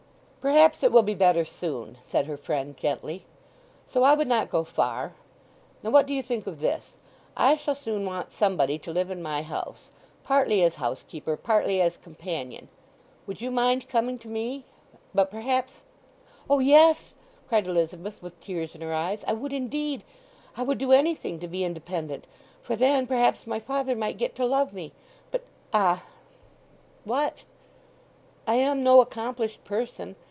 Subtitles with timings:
[0.41, 3.25] "Perhaps it will be better soon," said her friend gently.
[3.87, 5.13] "So I would not go far.
[5.83, 6.95] Now what do you think of this:
[7.37, 9.91] I shall soon want somebody to live in my house,
[10.23, 12.69] partly as housekeeper, partly as companion;
[13.27, 14.65] would you mind coming to me?
[15.13, 15.81] But perhaps—"
[16.49, 17.13] "O yes,"
[17.47, 19.23] cried Elizabeth, with tears in her eyes.
[19.27, 22.25] "I would, indeed—I would do anything to be independent;
[22.63, 24.91] for then perhaps my father might get to love me.
[25.29, 26.03] But, ah!"
[27.03, 27.43] "What?"
[28.47, 30.15] "I am no accomplished person.